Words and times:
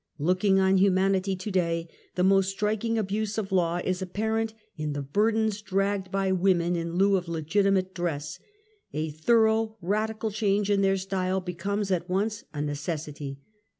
Looking 0.17 0.59
on 0.59 0.77
humanity 0.77 1.35
to 1.35 1.51
day, 1.51 1.87
the 2.15 2.23
most 2.23 2.57
strik 2.57 2.83
ing 2.83 2.97
abuse 2.97 3.37
of 3.37 3.51
law 3.51 3.81
is 3.83 4.01
apparent 4.01 4.55
in 4.75 4.93
the 4.93 5.03
burdeus 5.03 5.61
dragged 5.61 6.09
by 6.11 6.31
women 6.31 6.75
in 6.75 6.95
lieu 6.95 7.17
of 7.17 7.27
legitimate 7.27 7.93
dress. 7.93 8.39
A 8.93 9.11
thorough, 9.11 9.77
radical 9.79 10.31
change 10.31 10.71
in 10.71 10.81
their 10.81 10.97
style 10.97 11.39
becomes 11.39 11.91
at 11.91 12.09
once 12.09 12.43
a 12.51 12.63
ne 12.63 12.71
cessity. 12.73 13.37